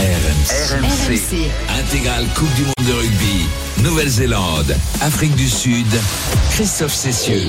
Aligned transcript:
RMC. 0.00 0.80
RMC. 0.80 1.50
Intégrale 1.78 2.26
Coupe 2.34 2.54
du 2.54 2.62
Monde 2.62 2.88
de 2.88 2.92
rugby. 2.94 3.44
Nouvelle-Zélande, 3.82 4.74
Afrique 5.02 5.34
du 5.36 5.48
Sud. 5.48 5.86
Christophe 6.50 6.94
Cessieux. 6.94 7.48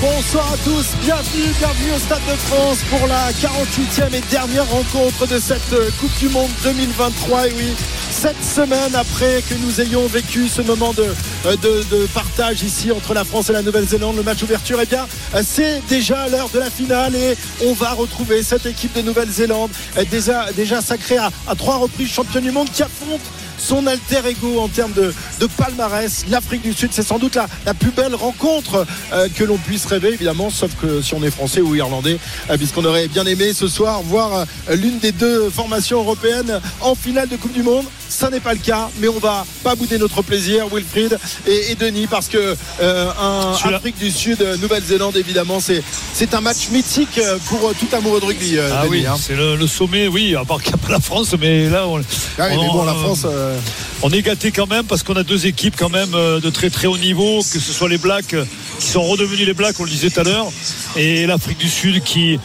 Bonsoir 0.00 0.52
à 0.52 0.56
tous, 0.58 0.86
bienvenue, 1.02 1.52
bienvenue 1.58 1.92
au 1.96 1.98
Stade 1.98 2.20
de 2.30 2.36
France 2.36 2.78
pour 2.90 3.06
la 3.08 3.30
48e 3.32 4.12
et 4.14 4.20
dernière 4.30 4.68
rencontre 4.68 5.26
de 5.26 5.38
cette 5.38 5.72
euh, 5.72 5.90
Coupe 6.00 6.16
du 6.20 6.28
Monde 6.28 6.50
2023. 6.62 7.48
Et 7.48 7.52
oui, 7.56 7.72
sept 8.10 8.36
semaines 8.44 8.94
après 8.94 9.42
que 9.48 9.54
nous 9.64 9.80
ayons 9.80 10.06
vécu 10.06 10.46
ce 10.48 10.62
moment 10.62 10.92
de, 10.92 11.02
euh, 11.46 11.56
de, 11.56 11.84
de 11.96 12.06
partage 12.06 12.62
ici 12.62 12.92
entre 12.92 13.14
la 13.14 13.24
France 13.24 13.50
et 13.50 13.52
la 13.52 13.62
Nouvelle-Zélande, 13.62 14.16
le 14.16 14.22
match 14.22 14.42
ouverture, 14.42 14.78
eh 14.80 14.86
bien, 14.86 15.06
euh, 15.34 15.42
c'est 15.44 15.82
déjà 15.88 16.28
l'heure 16.28 16.50
de 16.50 16.58
la 16.60 16.70
finale 16.70 17.16
et 17.16 17.36
on 17.66 17.72
va 17.72 17.92
retrouver 17.94 18.42
cette 18.44 18.66
équipe 18.66 18.94
de 18.94 19.02
Nouvelle-Zélande 19.02 19.70
déjà, 20.10 20.52
déjà 20.52 20.80
sacrée 20.80 21.16
à, 21.16 21.32
à 21.48 21.54
trois 21.56 21.76
reprises 21.84 22.12
champion 22.12 22.40
du 22.40 22.50
monde 22.50 22.70
qui 22.70 22.82
affronte 22.82 23.20
son 23.58 23.86
alter 23.86 24.20
ego 24.28 24.60
en 24.60 24.68
termes 24.68 24.92
de, 24.92 25.12
de 25.40 25.46
palmarès. 25.46 26.24
L'Afrique 26.30 26.62
du 26.62 26.72
Sud, 26.72 26.90
c'est 26.92 27.02
sans 27.02 27.18
doute 27.18 27.34
la, 27.36 27.46
la 27.66 27.74
plus 27.74 27.90
belle 27.90 28.14
rencontre 28.14 28.86
euh, 29.12 29.28
que 29.34 29.44
l'on 29.44 29.56
puisse 29.58 29.86
rêver, 29.86 30.08
évidemment, 30.12 30.50
sauf 30.50 30.70
que 30.80 31.00
si 31.02 31.14
on 31.14 31.22
est 31.22 31.30
français 31.30 31.60
ou 31.60 31.74
irlandais, 31.74 32.18
euh, 32.50 32.56
puisqu'on 32.56 32.84
aurait 32.84 33.08
bien 33.08 33.24
aimé 33.26 33.52
ce 33.52 33.68
soir 33.68 34.02
voir 34.02 34.46
euh, 34.68 34.74
l'une 34.76 34.98
des 34.98 35.12
deux 35.12 35.50
formations 35.50 35.98
européennes 36.00 36.60
en 36.80 36.94
finale 36.94 37.28
de 37.28 37.36
Coupe 37.36 37.52
du 37.52 37.62
Monde. 37.62 37.84
Ça 38.08 38.30
n'est 38.30 38.40
pas 38.40 38.52
le 38.52 38.60
cas, 38.60 38.88
mais 39.00 39.08
on 39.08 39.18
va 39.18 39.44
pas 39.64 39.74
bouder 39.74 39.98
notre 39.98 40.22
plaisir, 40.22 40.66
Wilfried 40.72 41.18
et, 41.48 41.72
et 41.72 41.74
Denis, 41.74 42.06
parce 42.06 42.28
que 42.28 42.54
un. 42.80 43.54
Afrique 43.74 43.98
du 43.98 44.10
Sud, 44.10 44.40
Nouvelle-Zélande, 44.60 45.16
évidemment, 45.16 45.58
c'est 45.60 46.34
un 46.34 46.40
match 46.40 46.68
mythique 46.70 47.18
pour 47.48 47.72
tout 47.74 47.88
amoureux 47.96 48.20
de 48.20 48.26
rugby. 48.26 48.56
Ah 48.58 48.82
Denis, 48.82 48.88
oui, 48.90 49.06
hein. 49.06 49.16
c'est 49.20 49.34
le, 49.34 49.56
le 49.56 49.66
sommet, 49.66 50.06
oui, 50.06 50.36
à 50.36 50.44
part 50.44 50.62
qu'il 50.62 50.72
n'y 50.74 50.80
a 50.80 50.86
pas 50.86 50.92
la 50.92 51.00
France, 51.00 51.34
mais 51.40 51.68
là, 51.68 51.88
on, 51.88 51.98
Ah 52.38 52.46
oui, 52.50 52.56
mais 52.60 52.68
on- 52.68 52.72
bon, 52.72 52.84
la 52.84 52.94
France. 52.94 53.26
Euh, 53.44 53.58
on 54.02 54.10
est 54.10 54.22
gâté 54.22 54.50
quand 54.50 54.66
même 54.66 54.84
parce 54.84 55.02
qu'on 55.02 55.16
a 55.16 55.22
deux 55.22 55.46
équipes 55.46 55.74
quand 55.78 55.90
même 55.90 56.14
euh, 56.14 56.40
de 56.40 56.50
très 56.50 56.70
très 56.70 56.86
haut 56.86 56.98
niveau, 56.98 57.38
que 57.38 57.58
ce 57.60 57.72
soit 57.72 57.88
les 57.88 57.98
Blacks 57.98 58.34
euh, 58.34 58.44
qui 58.78 58.86
sont 58.86 59.02
redevenus 59.02 59.46
les 59.46 59.54
Blacks, 59.54 59.78
on 59.78 59.84
le 59.84 59.90
disait 59.90 60.10
tout 60.10 60.20
à 60.20 60.24
l'heure, 60.24 60.46
et 60.96 61.26
l'Afrique 61.26 61.58
du 61.58 61.68
Sud 61.68 62.02
qui 62.02 62.38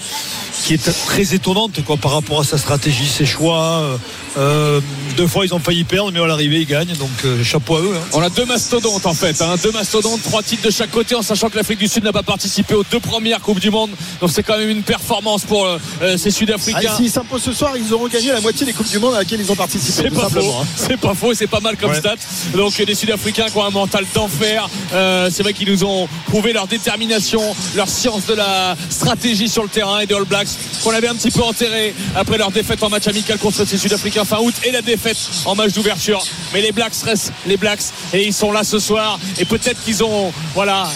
qui 0.64 0.73
est 0.73 0.91
très 1.08 1.33
étonnante 1.33 1.83
quoi, 1.86 1.97
par 1.97 2.11
rapport 2.11 2.41
à 2.41 2.44
sa 2.44 2.58
stratégie, 2.58 3.08
ses 3.08 3.25
choix. 3.25 3.97
Euh, 4.38 4.80
deux 5.17 5.27
fois 5.27 5.45
ils 5.45 5.53
ont 5.53 5.59
failli 5.59 5.83
perdre, 5.83 6.11
mais 6.11 6.19
à 6.19 6.27
l'arrivée 6.27 6.59
ils 6.61 6.66
gagnent, 6.67 6.94
donc 6.97 7.09
euh, 7.25 7.44
chapeau 7.44 7.75
à 7.77 7.81
eux. 7.81 7.91
hein. 7.95 7.99
On 8.13 8.22
a 8.22 8.30
deux 8.30 8.45
mastodontes 8.45 9.05
en 9.05 9.13
fait, 9.13 9.41
hein. 9.41 9.55
deux 9.63 9.72
mastodontes, 9.72 10.22
trois 10.23 10.44
titres 10.44 10.63
de 10.66 10.72
chaque 10.72 10.91
côté, 10.91 11.16
en 11.16 11.22
sachant 11.22 11.49
que 11.49 11.58
l'Afrique 11.58 11.80
du 11.80 11.88
Sud 11.88 12.03
n'a 12.03 12.11
pas 12.13 12.23
participé 12.23 12.73
aux 12.75 12.83
deux 12.89 13.00
premières 13.00 13.41
Coupes 13.41 13.59
du 13.59 13.69
Monde. 13.72 13.89
Donc 14.22 14.31
c'est 14.31 14.44
quand 14.44 14.57
même 14.57 14.69
une 14.69 14.83
performance 14.83 15.44
pour 15.44 15.66
euh, 15.66 15.77
ces 16.17 16.30
ah, 16.30 16.31
Sud-Africains. 16.31 16.95
S'ils 16.95 17.09
s'imposent 17.09 17.44
ce 17.44 17.53
soir, 17.53 17.73
ils 17.77 17.94
auront 17.94 18.07
gagné 18.07 18.31
la 18.31 18.41
moitié 18.41 18.66
des 18.66 18.73
Coupes 18.73 18.89
du 18.89 19.00
Monde 19.00 19.16
à 19.16 19.19
laquelle 19.19 19.41
ils 19.41 19.52
ont 19.52 19.55
participé. 19.55 20.03
C'est 20.03 20.09
tout 20.09 20.16
pas 20.22 20.30
faux, 20.30 20.39
hein. 20.61 20.66
c'est 20.75 20.97
pas 20.97 21.13
faux, 21.16 21.31
et 21.31 21.35
c'est 21.35 21.47
pas 21.47 21.59
mal 21.59 21.75
comme 21.77 21.89
Ouais. 21.91 22.00
stat. 22.00 22.16
Donc 22.55 22.80
des 22.81 22.95
Sud-Africains 22.95 23.47
qui 23.50 23.57
ont 23.57 23.66
un 23.66 23.69
mental 23.72 24.05
d'enfer. 24.13 24.69
Euh, 24.94 25.30
c'est 25.31 25.44
vrai 25.44 25.53
qu'ils 25.53 25.69
nous 25.72 25.83
ont 25.83 26.07
prouvé 26.27 26.53
leur 26.53 26.67
détermination, 26.67 27.41
leur 27.75 27.89
science 27.89 28.25
de 28.25 28.33
la 28.35 28.75
stratégie 28.89 29.50
sur 29.50 29.63
le 29.63 29.69
terrain 29.69 30.00
et 30.00 30.05
des 30.05 30.13
All 30.13 30.23
Blacks 30.25 30.47
qu'on 30.83 30.91
avait 30.91 31.07
un 31.07 31.16
petit 31.16 31.31
peu 31.31 31.41
enterré 31.44 31.94
après 32.16 32.38
leur 32.38 32.52
défaite 32.52 32.81
en 32.83 32.89
match 32.89 33.07
amical 33.07 33.38
contre 33.38 33.66
ces 33.66 33.77
Sud-Africains 33.77 34.19
fin 34.25 34.38
août 34.39 34.53
et 34.64 34.72
la 34.72 34.81
défaite 34.81 35.17
en 35.45 35.56
match 35.56 35.73
d'ouverture. 35.73 36.23
Mais 36.53 36.62
les 36.62 36.72
Blacks 36.72 36.94
restent 37.06 37.31
les 37.45 37.58
Blacks 37.58 37.81
et 38.14 38.25
ils 38.25 38.34
sont 38.34 38.52
là 38.52 38.64
ce 38.64 38.80
soir 38.80 39.20
et 39.39 39.45
peut-être 39.45 39.84
qu'ils 39.84 40.03
ont 40.03 40.31
voilà 40.53 40.88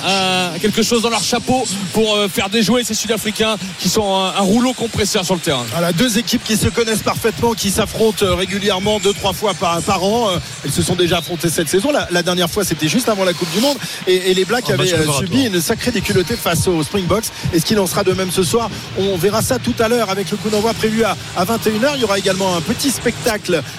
quelque 0.61 0.83
chose 0.83 1.01
dans 1.01 1.09
leur 1.09 1.23
chapeau 1.23 1.65
pour 1.93 2.15
euh, 2.15 2.27
faire 2.27 2.49
déjouer 2.49 2.83
ces 2.83 2.93
Sud-Africains 2.93 3.57
qui 3.79 3.89
sont 3.89 4.13
un, 4.15 4.29
un 4.35 4.41
rouleau 4.41 4.73
compresseur 4.73 5.25
sur 5.25 5.35
le 5.35 5.39
terrain. 5.41 5.65
Voilà, 5.71 5.91
deux 5.93 6.17
équipes 6.17 6.43
qui 6.43 6.57
se 6.57 6.67
connaissent 6.67 7.03
parfaitement, 7.03 7.53
qui 7.53 7.69
s'affrontent 7.71 8.25
euh, 8.25 8.35
régulièrement 8.35 8.99
deux, 8.99 9.13
trois 9.13 9.33
fois 9.33 9.53
par, 9.53 9.81
par 9.81 10.03
an. 10.03 10.29
Euh, 10.31 10.37
Elles 10.65 10.71
se 10.71 10.81
sont 10.81 10.95
déjà 10.95 11.17
affrontées 11.19 11.49
cette 11.49 11.69
saison. 11.69 11.91
La, 11.91 12.07
la 12.11 12.23
dernière 12.23 12.49
fois, 12.49 12.63
c'était 12.63 12.87
juste 12.87 13.09
avant 13.09 13.23
la 13.23 13.33
Coupe 13.33 13.51
du 13.51 13.59
Monde. 13.59 13.77
Et, 14.07 14.31
et 14.31 14.33
les 14.33 14.45
Blacks 14.45 14.67
match 14.69 14.73
avaient 14.79 14.87
préparatoire. 14.89 15.19
subi 15.19 15.45
une 15.45 15.61
sacrée 15.61 15.91
déculottée 15.91 16.35
face 16.35 16.67
aux 16.67 16.83
Springboks. 16.83 17.25
Est-ce 17.53 17.65
qu'il 17.65 17.79
en 17.79 17.87
sera 17.87 18.03
de 18.03 18.11
même 18.13 18.31
ce 18.31 18.43
soir 18.43 18.69
On 18.97 19.17
verra 19.17 19.41
ça 19.41 19.59
tout 19.59 19.75
à 19.79 19.87
l'heure 19.87 20.09
avec 20.09 20.29
le 20.31 20.37
coup 20.37 20.49
d'envoi 20.49 20.73
prévu 20.73 21.03
à, 21.03 21.15
à 21.35 21.45
21h. 21.45 21.91
Il 21.95 22.01
y 22.01 22.03
aura 22.03 22.17
également 22.17 22.55
un 22.55 22.61
petit 22.61 22.89
spectacle, 22.91 23.12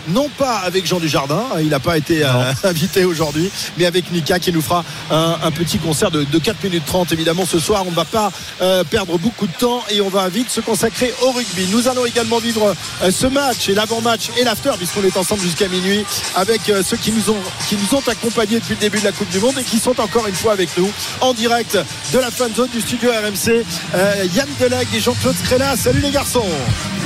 non 0.09 0.29
pas 0.39 0.59
avec 0.59 0.87
Jean 0.87 1.01
Dujardin, 1.01 1.45
il 1.61 1.69
n'a 1.69 1.81
pas 1.81 1.97
été 1.97 2.25
euh, 2.25 2.53
invité 2.65 3.05
aujourd'hui, 3.05 3.51
mais 3.79 3.87
avec 3.87 4.11
Mika 4.11 4.39
qui 4.39 4.53
nous 4.53 4.63
fera 4.63 4.85
un, 5.11 5.37
un 5.43 5.51
petit 5.51 5.79
concert 5.79 6.11
de, 6.11 6.25
de 6.25 6.39
4 6.39 6.63
minutes 6.65 6.85
30. 6.87 7.13
Évidemment, 7.13 7.45
ce 7.47 7.59
soir, 7.59 7.85
on 7.87 7.91
ne 7.91 7.97
va 7.97 8.05
pas 8.05 8.33
euh, 8.63 8.85
perdre 8.85 9.19
beaucoup 9.19 9.47
de 9.47 9.53
temps 9.53 9.83
et 9.91 10.01
on 10.01 10.09
va 10.09 10.29
vite 10.29 10.51
se 10.51 10.61
consacrer 10.61 11.13
au 11.23 11.31
rugby. 11.31 11.67
Nous 11.71 11.89
allons 11.89 12.07
également 12.07 12.39
vivre 12.39 12.75
euh, 13.03 13.11
ce 13.11 13.27
match 13.27 13.69
et 13.69 13.75
l'avant-match 13.75 14.31
et 14.39 14.45
l'after, 14.45 14.73
puisqu'on 14.77 15.03
est 15.03 15.17
ensemble 15.17 15.43
jusqu'à 15.43 15.69
minuit, 15.69 16.05
avec 16.35 16.69
euh, 16.69 16.83
ceux 16.85 16.97
qui 16.97 17.13
nous, 17.13 17.31
ont, 17.31 17.39
qui 17.69 17.77
nous 17.77 17.99
ont 17.99 18.03
accompagnés 18.07 18.59
depuis 18.59 18.75
le 18.75 18.81
début 18.81 18.99
de 19.01 19.05
la 19.05 19.13
Coupe 19.13 19.31
du 19.31 19.39
Monde 19.39 19.59
et 19.59 19.65
qui 19.65 19.79
sont 19.79 19.99
encore 20.01 20.27
une 20.27 20.35
fois 20.35 20.53
avec 20.53 20.71
nous 20.77 20.91
en 21.21 21.33
direct 21.35 21.79
de 22.13 22.19
la 22.19 22.31
fan 22.31 22.53
zone 22.55 22.69
du 22.71 22.81
studio 22.81 23.11
RMC. 23.11 23.65
Euh, 23.95 24.27
Yann 24.35 24.49
Delague 24.61 24.89
et 24.95 25.01
Jean-Claude 25.01 25.37
Scrella. 25.37 25.77
Salut 25.77 26.01
les 26.01 26.11
garçons. 26.11 26.45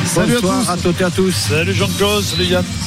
Salut 0.06 0.36
à 0.36 0.40
tous. 0.40 0.46
Bonsoir 0.46 0.70
à 0.70 0.76
toutes 0.76 1.00
et 1.00 1.04
à 1.04 1.10
tous. 1.10 1.34
Salut 1.34 1.74
Jean-Claude, 1.74 2.17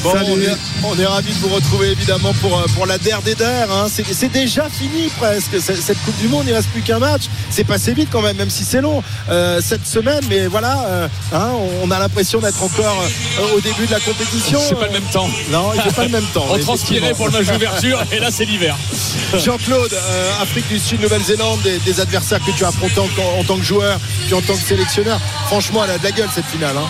Bon, 0.04 0.12
Salut. 0.14 0.26
on 0.32 0.40
est, 0.42 0.58
on 0.84 1.00
est 1.00 1.06
ravis 1.06 1.32
de 1.34 1.38
vous 1.40 1.50
retrouver 1.50 1.92
évidemment 1.92 2.34
pour, 2.42 2.58
euh, 2.58 2.66
pour 2.76 2.86
la 2.86 2.98
DER 2.98 3.18
des 3.24 3.36
DER. 3.36 3.46
hein. 3.72 3.88
C'est 3.90 4.32
déjà 4.32 4.68
fini 4.70 5.10
presque. 5.18 5.60
Cette 5.60 6.02
Coupe 6.04 6.18
du 6.20 6.28
Monde, 6.28 6.44
il 6.48 6.52
ne 6.52 6.56
reste 6.56 6.70
plus 6.70 6.82
qu'un 6.82 7.00
match. 7.00 7.24
C'est 7.50 7.64
passé 7.64 7.94
vite 7.94 8.10
quand 8.12 8.22
même, 8.22 8.38
même 8.38 8.50
si 8.50 8.64
c'est 8.64 8.82
long 8.82 9.04
euh, 9.30 9.62
cette 9.64 9.86
semaine. 9.88 10.22
Mais 10.30 10.48
voilà, 10.48 10.84
euh, 10.88 11.08
hein, 11.34 11.50
on 11.84 11.90
a 11.92 12.00
l'impression 12.00 12.40
d'être 12.40 12.62
encore 12.62 13.04
euh, 13.40 13.56
au 13.56 13.60
début 13.62 13.86
de 13.86 13.92
la 13.92 14.00
compétition. 14.00 14.60
C'est 14.68 14.76
pas 14.76 14.88
le 14.88 14.94
même 14.94 15.10
temps. 15.12 15.30
Non, 15.52 15.72
il 15.76 15.82
fait 15.82 15.92
pas 15.96 16.04
le 16.06 16.10
même 16.10 16.26
temps. 16.34 16.46
On 16.52 16.58
transpirait 16.60 17.14
pour 17.14 17.28
le 17.28 17.32
match 17.34 17.48
d'ouverture 17.48 18.04
et 18.12 18.20
là 18.20 18.30
c'est 18.32 18.46
l'hiver. 18.46 18.76
Jean-Claude, 19.38 19.94
euh, 19.94 20.42
Afrique 20.42 20.68
du 20.68 20.80
Sud, 20.80 21.02
Nouvelle-Zélande, 21.02 21.62
des, 21.62 21.78
des 21.80 22.00
adversaires 22.00 22.40
que 22.46 22.52
tu 22.52 22.64
as 22.66 22.70
affrontés 22.70 23.00
en, 23.00 23.40
en 23.40 23.44
tant 23.44 23.58
que 23.58 23.64
joueur, 23.64 24.00
puis 24.26 24.34
en 24.34 24.42
tant 24.42 24.54
que 24.54 24.60
sélectionneur. 24.68 25.20
Franchement, 25.48 25.84
elle 25.84 25.92
a 25.92 25.98
de 25.98 26.04
la 26.04 26.12
gueule 26.12 26.30
cette 26.34 26.46
finale. 26.46 26.76
hein. 26.78 26.88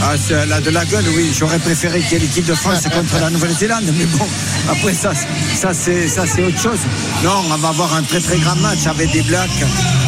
Ah, 0.00 0.14
c'est 0.16 0.46
la 0.46 0.60
de 0.60 0.70
la 0.70 0.84
gueule, 0.84 1.04
oui. 1.16 1.30
J'aurais 1.36 1.58
préféré 1.58 2.00
qu'il 2.00 2.12
y 2.12 2.14
ait 2.16 2.18
l'équipe 2.20 2.44
de 2.44 2.54
France 2.54 2.82
contre 2.92 3.18
la 3.20 3.30
Nouvelle-Zélande, 3.30 3.84
mais 3.96 4.04
bon, 4.06 4.26
après 4.70 4.94
ça, 4.94 5.12
ça 5.60 5.72
c'est 5.74 6.06
ça 6.08 6.24
c'est 6.26 6.42
autre 6.44 6.60
chose. 6.60 6.78
Non, 7.24 7.42
on 7.50 7.56
va 7.56 7.68
avoir 7.68 7.94
un 7.94 8.02
très 8.02 8.20
très 8.20 8.38
grand 8.38 8.56
match 8.56 8.86
avec 8.86 9.10
des 9.10 9.22
Blacks 9.22 9.50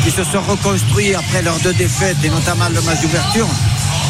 qui 0.04 0.10
se 0.10 0.22
sont 0.24 0.40
reconstruits 0.42 1.14
après 1.14 1.42
leurs 1.42 1.58
deux 1.60 1.74
défaites 1.74 2.16
et 2.24 2.30
notamment 2.30 2.68
le 2.68 2.80
match 2.82 3.00
d'ouverture. 3.02 3.48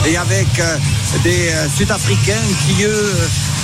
Et 0.07 0.17
avec 0.17 0.47
euh, 0.61 0.77
des 1.25 1.49
euh, 1.49 1.69
Sud-Africains 1.77 2.33
qui 2.67 2.85
eux 2.85 3.13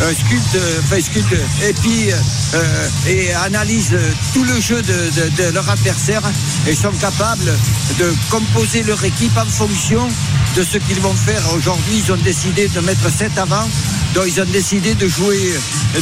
euh, 0.03 0.13
sculptent, 0.13 0.59
enfin, 0.85 1.01
sculptent, 1.01 1.33
et 1.67 1.73
puis 1.75 2.11
euh, 2.13 2.89
et 3.09 3.33
analysent 3.35 3.97
tout 4.35 4.45
le 4.45 4.61
jeu 4.61 4.83
de, 4.83 4.93
de- 4.93 5.43
de 5.49 5.55
leur 5.55 5.69
adversaire 5.71 6.23
et 6.67 6.75
sont 6.75 6.93
capables 7.01 7.53
de 7.99 8.13
composer 8.31 8.83
leur 8.83 9.03
équipe 9.05 9.37
en 9.39 9.47
fonction 9.47 10.07
de 10.57 10.63
ce 10.63 10.79
qu'ils 10.79 11.01
vont 11.01 11.13
faire. 11.13 11.43
Aujourd'hui, 11.55 12.03
ils 12.03 12.13
ont 12.13 12.17
décidé 12.17 12.67
de 12.69 12.81
mettre 12.81 13.11
7 13.11 13.37
avant. 13.37 13.69
Donc, 14.15 14.25
ils 14.27 14.41
ont 14.41 14.47
décidé 14.47 14.95
de 14.95 15.07
jouer, 15.07 15.53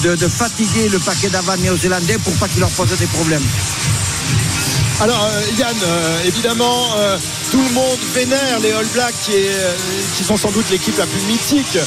de, 0.01 0.29
fatiguer 0.29 0.89
le 0.89 1.01
paquet 1.01 1.29
d'avant 1.29 1.57
néo-zélandais 1.57 2.19
pour 2.19 2.33
pas 2.35 2.47
qu'il 2.47 2.61
leur 2.61 2.71
pose 2.71 2.97
des 2.97 3.07
problèmes. 3.07 3.43
Alors 5.01 5.25
euh, 5.25 5.43
Yann, 5.59 5.75
euh, 5.83 6.25
évidemment, 6.25 6.87
euh, 6.97 7.19
tout 7.51 7.61
le 7.61 7.75
monde 7.75 7.99
vénère 8.15 8.61
les 8.61 8.71
All 8.71 8.87
Blacks 8.95 9.15
qui, 9.25 10.23
sont 10.23 10.37
sans 10.37 10.53
doute 10.53 10.71
l'équipe 10.71 10.97
la 10.97 11.07
plus 11.07 11.21
mythique 11.23 11.79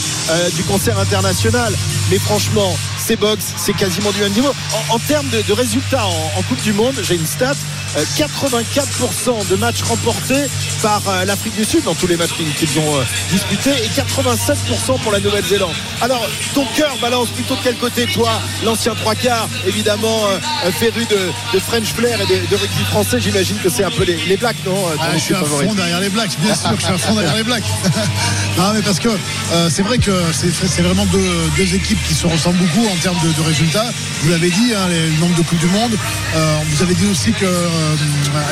du 0.55 0.63
concert 0.63 0.99
international. 0.99 1.73
Mais 2.11 2.19
franchement, 2.19 2.77
ces 2.97 3.15
box, 3.15 3.53
c'est 3.55 3.73
quasiment 3.73 4.11
du 4.11 4.19
même 4.19 4.33
niveau. 4.33 4.53
En, 4.89 4.99
termes 4.99 5.29
de, 5.29 5.41
de 5.41 5.53
résultats 5.53 6.05
en, 6.05 6.39
en 6.39 6.41
Coupe 6.43 6.61
du 6.61 6.73
Monde, 6.73 6.95
j'ai 7.01 7.15
une 7.15 7.25
stat. 7.25 7.55
Euh, 7.95 8.03
84% 8.17 9.47
de 9.49 9.55
matchs 9.55 9.81
remportés 9.83 10.45
par 10.81 11.01
euh, 11.07 11.25
l'Afrique 11.25 11.55
du 11.55 11.63
Sud 11.65 11.83
dans 11.83 11.95
tous 11.95 12.07
les 12.07 12.17
matchs 12.17 12.33
qu'ils 12.57 12.79
ont 12.79 12.95
euh, 12.97 13.03
disputés 13.31 13.71
et 13.83 13.87
87% 13.89 14.99
pour 15.01 15.11
la 15.11 15.19
Nouvelle-Zélande. 15.19 15.73
Alors, 16.01 16.25
ton 16.53 16.65
cœur 16.75 16.95
balance 17.01 17.29
plutôt 17.29 17.55
de 17.55 17.61
quel 17.63 17.75
côté, 17.75 18.05
toi, 18.07 18.41
l'ancien 18.63 18.95
trois 18.95 19.15
quarts, 19.15 19.47
évidemment, 19.65 20.27
euh, 20.27 20.37
euh, 20.65 20.71
féru 20.71 21.05
de, 21.05 21.17
de 21.53 21.59
French 21.59 21.93
flair 21.93 22.19
et 22.21 22.25
de, 22.25 22.45
de 22.49 22.55
rugby 22.55 22.83
français, 22.89 23.19
j'imagine 23.19 23.57
que 23.57 23.69
c'est 23.69 23.83
un 23.83 23.91
peu 23.91 24.03
les, 24.03 24.17
les 24.27 24.37
Blacks, 24.37 24.57
non 24.65 24.75
euh, 24.87 24.95
Ah, 24.99 25.09
je 25.13 25.19
suis 25.19 25.33
à 25.35 25.43
fond 25.43 25.73
derrière 25.73 25.99
les 25.99 26.09
Blacks, 26.09 26.37
bien 26.39 26.55
sûr 26.55 26.69
que 26.71 26.77
je 26.79 26.85
suis 26.85 26.93
à 26.93 26.97
fond 26.97 27.13
derrière 27.15 27.35
les 27.35 27.43
Blacks. 27.43 27.63
non, 28.57 28.73
mais 28.73 28.81
parce 28.81 28.99
que 28.99 29.09
euh, 29.09 29.69
c'est 29.69 29.83
vrai 29.83 29.97
que 29.97 30.11
c'est 30.33 30.47
c'est 30.67 30.81
vraiment 30.81 31.05
deux, 31.05 31.29
deux 31.55 31.75
équipes 31.75 32.01
qui 32.07 32.13
se 32.13 32.27
ressemblent 32.27 32.57
beaucoup 32.57 32.87
en 32.87 32.95
termes 32.97 33.17
de, 33.23 33.31
de 33.41 33.47
résultats. 33.47 33.85
Vous 34.23 34.29
l'avez 34.29 34.49
dit, 34.49 34.73
hein, 34.75 34.87
les- 34.89 35.07
le 35.07 35.17
nombre 35.19 35.35
de 35.35 35.41
Coupes 35.43 35.59
du 35.59 35.67
Monde. 35.67 35.91
Euh, 36.35 36.57
vous 36.69 36.81
avez 36.83 36.93
dit 36.95 37.05
aussi 37.11 37.31
que 37.31 37.45
euh, 37.77 37.95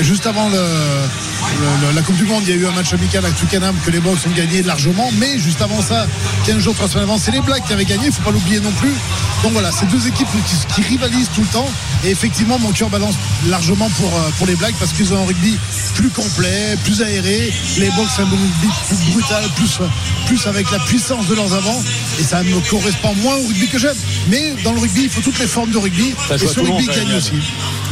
juste 0.04 0.26
avant 0.28 0.50
le, 0.50 0.56
le- 0.58 1.88
le- 1.88 1.96
la 1.96 2.02
Coupe 2.02 2.16
du 2.18 2.26
Monde, 2.26 2.44
il 2.48 2.50
y 2.50 2.54
a 2.54 2.56
eu 2.56 2.68
un 2.68 2.72
match 2.72 2.94
amical 2.94 3.26
à 3.26 3.32
Twickenham 3.32 3.76
que 3.86 3.92
les 3.92 4.00
Box 4.00 4.26
ont 4.28 4.32
gagné 4.32 4.62
largement. 4.64 5.10
Mais 5.20 5.38
juste 5.40 5.62
avant 5.62 5.82
ça, 5.82 6.08
15 6.46 6.60
jours, 6.60 6.76
3 6.76 6.88
semaines 6.90 7.04
avant, 7.04 7.18
c'est 7.18 7.32
les 7.32 7.42
Blacks 7.42 7.66
qui 7.66 7.74
avaient 7.74 7.86
gagné. 7.86 8.08
Il 8.08 8.12
faut 8.12 8.22
pas 8.24 8.32
l'oublier 8.32 8.60
non 8.60 8.72
plus. 8.72 8.94
Donc 9.44 9.54
voilà, 9.54 9.72
c'est 9.72 9.88
deux 9.88 10.08
équipes 10.08 10.28
qui, 10.48 10.56
qui 10.74 10.82
rivalisent 10.88 11.30
tout 11.34 11.42
le 11.42 11.48
temps. 11.48 11.70
Et 12.04 12.10
effectivement, 12.12 12.58
mon 12.60 12.72
cœur 12.72 12.90
balance 12.90 13.16
largement 13.48 13.90
pour, 13.92 14.14
euh, 14.16 14.30
pour 14.38 14.48
les 14.48 14.56
Blacks 14.56 14.76
parce 14.80 14.94
qu'ils 14.94 15.14
ont 15.14 15.22
un 15.22 15.26
rugby 15.26 15.58
plus 15.96 16.10
complet, 16.10 16.76
plus 16.84 17.02
aéré. 17.02 17.52
Les 17.78 17.90
Box, 17.92 18.14
c'est 18.16 18.22
un 18.22 18.26
rugby 18.26 18.68
plus 18.88 19.12
brutal, 19.14 19.44
plus, 19.56 19.80
plus 20.28 20.48
avec 20.48 20.70
la 20.72 20.80
puissance 20.80 21.28
de 21.28 21.36
leurs 21.36 21.54
avants. 21.54 21.82
Et 22.20 22.24
ça 22.24 22.44
me 22.44 22.60
correspond 22.70 23.14
moins 23.16 23.36
au 23.36 23.48
rugby 23.48 23.68
que 23.68 23.80
j'aime. 23.80 23.96
Mais 24.30 24.54
dans 24.64 24.72
le 24.74 24.80
rugby, 24.80 25.04
il 25.04 25.10
faut 25.10 25.22
toutes 25.22 25.40
les 25.40 25.48
formes 25.48 25.72
de 25.72 25.78
rugby. 25.78 26.14
Et 26.34 26.38
ce 26.38 26.60
rugby 26.60 26.86
gagne 26.88 27.08
Yann. 27.10 27.18
aussi. 27.18 27.32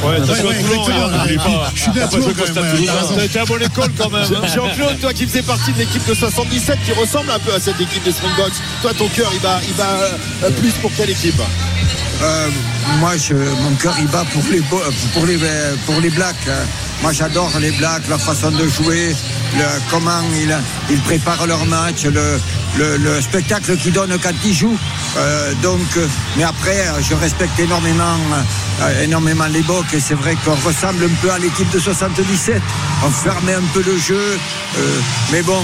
Ouais, 0.03 0.17
t'as 0.17 0.31
Ouais, 0.33 0.39
joué 0.39 0.47
à 0.49 0.51
ouais, 0.51 0.61
Toulon, 0.63 0.81
exactement. 0.81 0.97
Yann, 1.09 1.17
n'oublie 1.17 1.37
pas. 1.37 1.71
Je 1.75 1.81
suis 1.81 1.91
T'as 1.93 3.23
été 3.25 3.39
à 3.39 3.45
bonne 3.45 3.61
école 3.63 3.91
quand 3.97 4.09
même. 4.09 4.21
hein. 4.23 4.47
Jean-Claude, 4.53 4.99
toi 4.99 5.13
qui 5.13 5.25
faisais 5.27 5.41
partie 5.43 5.71
de 5.73 5.79
l'équipe 5.79 6.05
de 6.07 6.13
77 6.13 6.77
qui 6.85 6.91
ressemble 6.93 7.31
un 7.31 7.39
peu 7.39 7.53
à 7.53 7.59
cette 7.59 7.79
équipe 7.79 8.03
de 8.03 8.11
Springboks, 8.11 8.53
toi 8.81 8.91
ton 8.97 9.07
cœur 9.09 9.29
il 9.33 9.39
bat, 9.39 9.59
il 9.67 9.73
bat 9.75 9.97
euh, 10.43 10.51
plus 10.51 10.71
pour 10.73 10.91
quelle 10.95 11.09
équipe? 11.09 11.39
Euh, 12.21 12.47
moi, 12.99 13.11
je, 13.17 13.33
mon 13.33 13.71
cœur, 13.81 13.95
il 13.99 14.07
bat 14.07 14.23
pour 14.31 14.43
les, 14.51 14.59
pour 14.61 15.25
les, 15.25 15.37
euh, 15.43 15.75
pour 15.85 15.99
les 15.99 16.09
Blacks. 16.09 16.35
hein. 16.47 16.65
Moi, 17.01 17.11
j'adore 17.11 17.51
les 17.59 17.71
Blacks, 17.71 18.07
leur 18.07 18.21
façon 18.21 18.51
de 18.51 18.65
jouer, 18.67 19.13
le- 19.57 19.63
comment 19.91 20.21
ils, 20.35 20.55
ils 20.89 20.99
préparent 21.01 21.45
leur 21.47 21.65
match, 21.65 22.03
le, 22.05 22.39
le, 22.77 22.97
le 22.97 23.19
spectacle 23.21 23.75
qu'ils 23.77 23.91
donnent 23.91 24.17
quand 24.21 24.31
ils 24.45 24.53
jouent. 24.53 24.77
Euh, 25.17 25.53
donc, 25.61 25.81
euh, 25.97 26.07
mais 26.37 26.43
après, 26.43 26.79
euh, 26.87 27.01
je 27.01 27.13
respecte 27.15 27.59
énormément, 27.59 28.03
euh, 28.31 28.41
énormément 29.01 29.47
les 29.47 29.61
Bocs 29.61 29.93
et 29.93 29.99
c'est 29.99 30.13
vrai 30.13 30.35
qu'on 30.43 30.55
ressemble 30.55 31.03
un 31.03 31.15
peu 31.21 31.31
à 31.31 31.37
l'équipe 31.39 31.69
de 31.69 31.79
77. 31.79 32.61
On 33.05 33.09
fermait 33.09 33.53
un 33.53 33.63
peu 33.73 33.81
le 33.81 33.97
jeu, 33.97 34.37
euh, 34.77 34.99
mais 35.31 35.41
bon, 35.41 35.63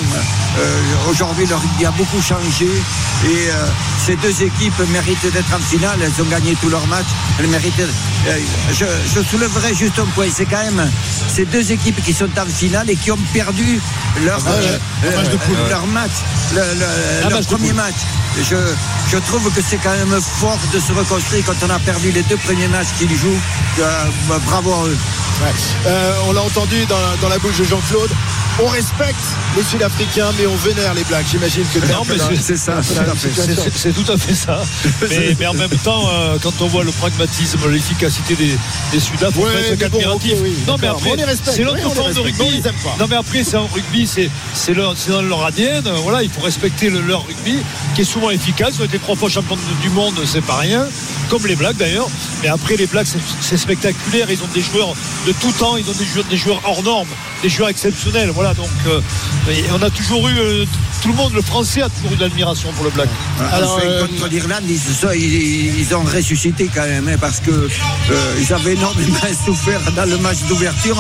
aujourd'hui, 1.09 1.45
le 1.45 1.55
rugby 1.55 1.85
a 1.85 1.91
beaucoup 1.91 2.21
changé 2.21 2.65
et 2.65 3.27
euh, 3.49 3.65
ces 4.05 4.15
deux 4.17 4.43
équipes 4.43 4.79
méritent 4.91 5.31
d'être 5.31 5.53
en 5.53 5.59
finale. 5.59 5.99
Elles 6.01 6.21
ont 6.23 6.27
gagné 6.29 6.55
tous 6.61 6.69
leurs 6.69 6.85
matchs. 6.87 7.05
Elles 7.39 7.47
méritent. 7.47 7.79
euh, 7.79 8.37
je, 8.71 8.85
je 9.15 9.21
soulèverai 9.23 9.73
juste 9.73 9.99
un 9.99 10.05
point. 10.15 10.27
C'est 10.33 10.45
quand 10.45 10.63
même 10.63 10.89
ces 11.33 11.45
deux 11.45 11.71
équipes 11.71 12.01
qui 12.03 12.13
sont 12.13 12.29
en 12.39 12.45
finale 12.45 12.89
et 12.89 12.95
qui 12.95 13.11
ont 13.11 13.19
perdu 13.33 13.79
leur, 14.23 14.39
Ah 14.45 14.51
ouais, 14.51 14.79
euh, 15.05 15.15
match 15.17 15.27
euh, 15.49 15.69
leur 15.69 15.87
match, 15.87 16.11
le- 16.53 16.61
le- 16.61 17.21
leur 17.21 17.31
match 17.31 17.45
de 17.47 17.55
premier 17.55 17.73
match. 17.73 17.95
Je, 18.37 18.55
je 19.11 19.17
trouve 19.17 19.51
que 19.51 19.61
c'est 19.67 19.77
quand 19.77 19.91
même 19.91 20.19
fort 20.21 20.59
de 20.73 20.79
se 20.79 20.91
reconstruire 20.93 21.43
quand 21.45 21.55
on 21.65 21.69
a 21.69 21.79
perdu 21.79 22.11
les 22.11 22.21
deux 22.23 22.37
premiers 22.37 22.67
matchs 22.67 22.87
qu'ils 22.97 23.15
jouent. 23.15 23.41
Euh, 23.79 24.03
bah, 24.27 24.39
bravo 24.45 24.73
à 24.73 24.85
eux. 24.87 24.97
Ouais. 25.41 25.51
Euh, 25.87 26.11
on 26.27 26.33
l'a 26.33 26.41
entendu 26.43 26.85
dans, 26.85 26.95
dans 27.21 27.29
la 27.29 27.37
bouche 27.39 27.57
de 27.57 27.63
Jean-Claude. 27.63 28.11
On 28.61 28.67
respecte 28.67 29.15
les 29.55 29.63
Sud-Africains, 29.63 30.31
mais 30.37 30.45
on 30.51 30.55
vénère 30.57 30.93
les 30.93 31.03
Blacks. 31.03 31.25
J'imagine 31.31 31.63
que 31.73 31.79
Non, 31.91 32.01
mais 32.07 32.15
c'est- 32.41 32.57
ça. 32.57 32.81
C'est- 32.81 33.93
tout 33.93 34.11
à 34.11 34.17
fait 34.17 34.33
ça. 34.33 34.61
Mais, 35.09 35.35
mais 35.39 35.47
en 35.47 35.53
même 35.53 35.69
temps, 35.83 36.07
euh, 36.11 36.37
quand 36.41 36.53
on 36.61 36.67
voit 36.67 36.83
le 36.83 36.91
pragmatisme, 36.91 37.59
l'efficacité 37.69 38.35
des, 38.35 38.57
des 38.91 38.99
Sudaf, 38.99 39.35
Ouais, 39.35 39.75
bon, 39.89 39.97
oui, 40.41 40.55
non, 40.67 40.77
mais 40.81 40.87
après, 40.87 41.09
c'est 41.43 41.63
l'autre 41.63 41.79
oui, 41.83 41.93
forme 41.95 42.13
de 42.13 42.19
rugby. 42.19 42.61
Non, 42.99 43.07
mais 43.09 43.15
après, 43.15 43.43
c'est 43.43 43.57
un 43.57 43.67
rugby, 43.73 44.07
c'est 44.07 44.29
c'est 44.53 44.73
leur, 44.73 44.93
c'est 44.97 45.11
dans 45.11 45.21
leur 45.21 45.43
ADN. 45.45 45.83
Voilà, 46.03 46.23
il 46.23 46.29
faut 46.29 46.41
respecter 46.41 46.89
le- 46.89 47.01
leur 47.01 47.25
rugby, 47.25 47.57
qui 47.95 48.01
est 48.01 48.05
souvent 48.05 48.29
efficace. 48.29 48.75
Ils 48.77 48.81
ont 48.81 48.85
été 48.85 48.99
trois 48.99 49.15
fois 49.15 49.29
champions 49.29 49.57
du 49.81 49.89
monde, 49.89 50.15
c'est 50.25 50.41
pas 50.43 50.57
rien. 50.57 50.85
Comme 51.29 51.45
les 51.45 51.55
Blacks 51.55 51.77
d'ailleurs. 51.77 52.07
Mais 52.41 52.49
après, 52.49 52.75
les 52.75 52.87
Blacks, 52.87 53.07
c'est- 53.41 53.57
spectaculaire. 53.57 54.27
Ils 54.31 54.41
ont 54.41 54.49
des 54.53 54.61
joueurs 54.61 54.93
de 55.27 55.31
tout 55.33 55.51
temps. 55.51 55.77
Ils 55.77 55.87
ont 55.89 55.93
des 55.93 56.05
joueurs, 56.05 56.25
des 56.25 56.37
joueurs 56.37 56.61
hors 56.65 56.81
normes, 56.83 57.07
des 57.43 57.49
joueurs 57.49 57.69
exceptionnels. 57.69 58.29
Voilà, 58.33 58.53
donc 58.53 58.69
euh, 58.87 59.01
on 59.73 59.81
a 59.81 59.89
toujours 59.89 60.27
eu, 60.29 60.38
euh, 60.39 60.65
tout 61.01 61.09
le 61.09 61.13
monde, 61.15 61.33
le 61.33 61.41
français 61.41 61.81
a 61.81 61.89
toujours 61.89 62.11
eu 62.13 62.15
de 62.15 62.21
l'admiration 62.21 62.71
pour 62.73 62.83
le 62.85 62.91
Black. 62.91 63.09
Alors, 63.51 63.75
Enfin, 63.77 63.85
euh, 63.85 64.07
contre 64.07 64.27
l'Irlande, 64.27 64.63
ils, 64.67 65.95
ont 65.95 66.03
ressuscité 66.03 66.69
quand 66.73 66.85
même, 66.85 67.07
hein, 67.07 67.17
parce 67.19 67.39
que 67.39 67.51
euh, 67.51 68.35
ils 68.39 68.53
avaient 68.53 68.73
énormément 68.73 69.17
souffert 69.45 69.79
dans 69.95 70.05
le 70.05 70.17
match 70.17 70.37
d'ouverture. 70.47 70.97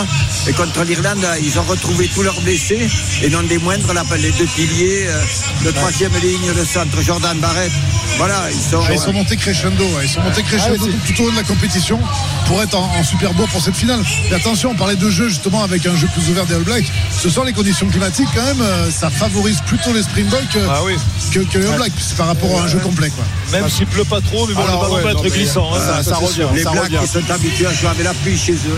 Et 0.47 0.53
contre 0.53 0.83
l'Irlande, 0.83 1.25
ils 1.43 1.57
ont 1.59 1.63
retrouvé 1.63 2.07
tous 2.13 2.23
leurs 2.23 2.39
blessés, 2.41 2.87
et 3.23 3.29
non 3.29 3.43
des 3.43 3.57
moindres, 3.57 3.93
là, 3.93 4.03
les 4.17 4.31
deux 4.31 4.45
piliers, 4.45 5.05
euh, 5.07 5.21
le 5.65 5.71
troisième 5.73 6.13
ligne, 6.21 6.51
le 6.55 6.65
centre, 6.65 7.01
Jordan 7.01 7.37
Barrett. 7.39 7.71
Voilà, 8.17 8.49
ils 8.51 8.59
sont. 8.59 8.81
Ah, 8.87 8.93
ils 8.93 8.99
sont 8.99 9.13
montés 9.13 9.37
crescendo, 9.37 9.83
ouais. 9.95 10.03
ils 10.03 10.09
sont 10.09 10.21
montés 10.21 10.43
crescendo 10.43 10.75
Ah, 10.79 10.91
c'est- 11.07 11.13
tout 11.13 11.21
au 11.21 11.25
long 11.27 11.31
de 11.31 11.37
la 11.37 11.43
compétition 11.43 11.99
pour 12.47 12.61
être 12.61 12.75
en, 12.75 12.89
en 12.97 13.03
super 13.03 13.33
beau 13.33 13.45
pour 13.47 13.61
cette 13.61 13.75
finale. 13.75 14.01
Et 14.29 14.33
attention, 14.33 14.71
on 14.71 14.75
parlait 14.75 14.95
de 14.95 15.09
jeu 15.09 15.29
justement 15.29 15.63
avec 15.63 15.85
un 15.85 15.95
jeu 15.95 16.07
plus 16.13 16.29
ouvert 16.29 16.45
des 16.45 16.55
All 16.55 16.63
Blacks. 16.63 16.91
Ce 17.17 17.29
sont 17.29 17.43
les 17.43 17.53
conditions 17.53 17.87
climatiques 17.87 18.27
quand 18.35 18.43
même, 18.43 18.61
euh, 18.61 18.89
ça 18.91 19.09
favorise 19.19 19.59
plutôt 19.67 19.91
les 19.93 20.03
Springboks 20.03 20.49
que, 20.53 20.59
Ah 20.69 20.79
oui. 20.83 20.95
que, 21.33 21.39
que 21.39 21.57
les 21.57 21.67
All 21.67 21.75
Blacks 21.77 21.91
par 22.17 22.27
rapport 22.27 22.59
à 22.59 22.63
un 22.63 22.67
jeu 22.67 22.79
complet. 22.79 23.09
Quoi. 23.09 23.25
Même 23.51 23.69
s'il 23.69 23.85
pleut 23.87 24.03
pas 24.05 24.21
trop, 24.21 24.47
mais 24.47 24.53
bon, 24.53 24.61
Alors, 24.63 24.75
le 24.75 24.79
ballon 24.89 24.95
ouais, 24.95 25.01
peut 25.03 25.13
non, 25.17 25.23
être 25.25 25.33
glissant. 25.33 25.69
hein, 25.73 25.77
euh, 25.79 25.97
ça, 25.97 26.03
ça 26.03 26.03
ça, 26.03 26.19
c'est 26.33 26.43
revient. 26.43 26.55
Les 26.55 26.63
ça 26.63 26.71
Blacks, 26.71 27.07
sont 27.07 27.31
habitués 27.31 27.65
à 27.67 27.73
jouer 27.73 27.89
avec 27.89 28.03
la 28.05 28.13
pluie 28.13 28.37
chez 28.37 28.53
eux. 28.53 28.77